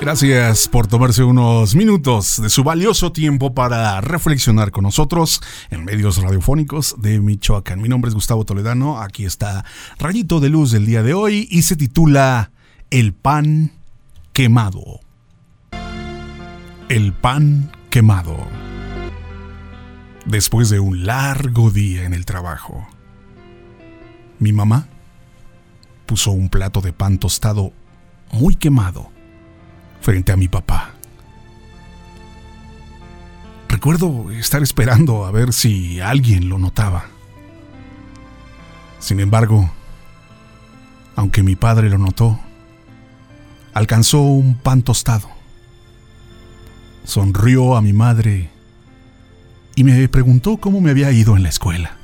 [0.00, 5.40] Gracias por tomarse unos minutos de su valioso tiempo para reflexionar con nosotros
[5.70, 7.82] en medios radiofónicos de Michoacán.
[7.82, 9.64] Mi nombre es Gustavo Toledano, aquí está
[9.98, 12.52] Rayito de Luz del día de hoy y se titula
[12.90, 13.72] El pan
[14.32, 15.00] quemado.
[16.88, 18.36] El pan quemado.
[20.26, 22.86] Después de un largo día en el trabajo,
[24.38, 24.86] mi mamá
[26.06, 27.72] puso un plato de pan tostado
[28.30, 29.17] muy quemado
[30.00, 30.92] frente a mi papá.
[33.68, 37.06] Recuerdo estar esperando a ver si alguien lo notaba.
[38.98, 39.70] Sin embargo,
[41.14, 42.40] aunque mi padre lo notó,
[43.74, 45.28] alcanzó un pan tostado.
[47.04, 48.50] Sonrió a mi madre
[49.74, 51.96] y me preguntó cómo me había ido en la escuela.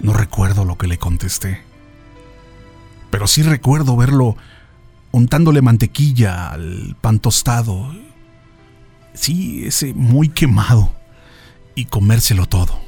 [0.00, 1.62] No recuerdo lo que le contesté,
[3.10, 4.36] pero sí recuerdo verlo
[5.12, 7.94] untándole mantequilla al pan tostado.
[9.14, 10.92] Sí, ese muy quemado.
[11.74, 12.78] Y comérselo todo.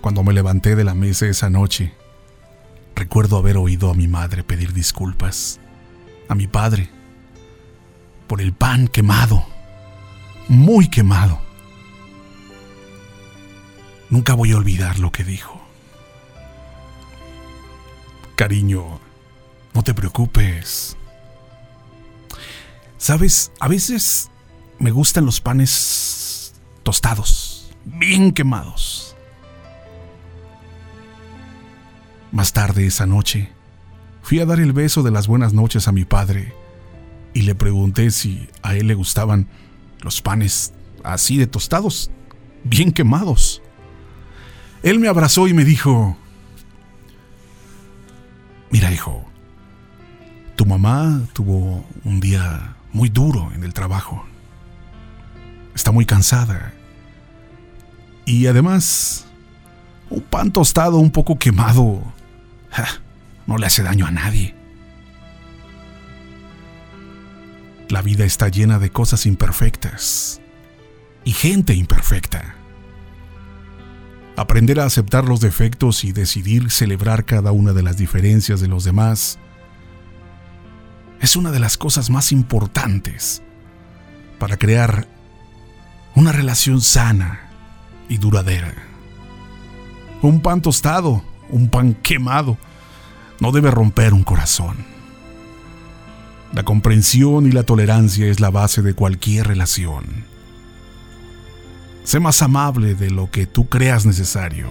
[0.00, 1.92] Cuando me levanté de la mesa esa noche,
[2.96, 5.60] recuerdo haber oído a mi madre pedir disculpas.
[6.28, 6.88] A mi padre.
[8.26, 9.44] Por el pan quemado.
[10.48, 11.38] Muy quemado.
[14.08, 15.60] Nunca voy a olvidar lo que dijo.
[18.34, 19.00] Cariño,
[19.74, 20.96] no te preocupes.
[22.98, 24.30] Sabes, a veces
[24.78, 29.16] me gustan los panes tostados, bien quemados.
[32.32, 33.50] Más tarde esa noche,
[34.22, 36.54] fui a dar el beso de las buenas noches a mi padre
[37.34, 39.48] y le pregunté si a él le gustaban
[40.02, 40.72] los panes
[41.04, 42.10] así de tostados,
[42.64, 43.62] bien quemados.
[44.82, 46.16] Él me abrazó y me dijo,
[51.32, 54.24] tuvo un día muy duro en el trabajo.
[55.74, 56.72] Está muy cansada.
[58.24, 59.26] Y además,
[60.08, 62.02] un pan tostado un poco quemado
[63.46, 64.54] no le hace daño a nadie.
[67.88, 70.40] La vida está llena de cosas imperfectas
[71.24, 72.54] y gente imperfecta.
[74.36, 78.84] Aprender a aceptar los defectos y decidir celebrar cada una de las diferencias de los
[78.84, 79.40] demás
[81.20, 83.42] es una de las cosas más importantes
[84.38, 85.06] para crear
[86.14, 87.50] una relación sana
[88.08, 88.74] y duradera.
[90.22, 92.58] Un pan tostado, un pan quemado,
[93.38, 94.78] no debe romper un corazón.
[96.52, 100.24] La comprensión y la tolerancia es la base de cualquier relación.
[102.02, 104.70] Sé más amable de lo que tú creas necesario.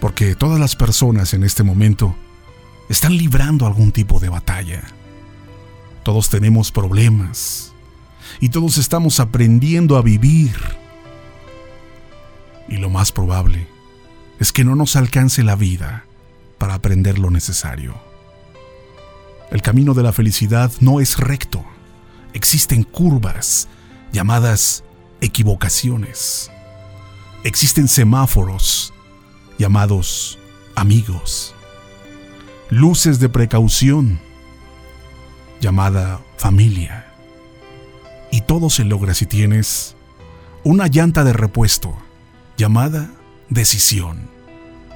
[0.00, 2.16] Porque todas las personas en este momento
[2.88, 4.82] están librando algún tipo de batalla.
[6.02, 7.72] Todos tenemos problemas
[8.40, 10.54] y todos estamos aprendiendo a vivir.
[12.68, 13.66] Y lo más probable
[14.38, 16.04] es que no nos alcance la vida
[16.58, 17.94] para aprender lo necesario.
[19.50, 21.64] El camino de la felicidad no es recto.
[22.32, 23.68] Existen curvas
[24.12, 24.84] llamadas
[25.20, 26.50] equivocaciones.
[27.44, 28.92] Existen semáforos
[29.58, 30.38] llamados
[30.74, 31.54] amigos
[32.70, 34.18] luces de precaución,
[35.60, 37.06] llamada familia.
[38.30, 39.96] Y todo se logra si tienes
[40.64, 41.94] una llanta de repuesto,
[42.56, 43.10] llamada
[43.48, 44.28] decisión,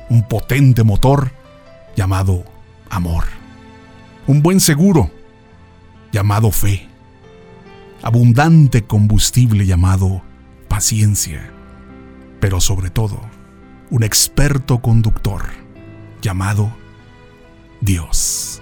[0.08, 1.32] un potente motor,
[1.94, 2.44] llamado
[2.90, 3.24] amor,
[4.26, 5.10] un buen seguro,
[6.10, 6.88] llamado fe,
[8.02, 10.22] abundante combustible llamado
[10.68, 11.50] paciencia,
[12.40, 13.20] pero sobre todo,
[13.90, 15.44] un experto conductor
[16.20, 16.72] llamado
[17.80, 18.60] Dios.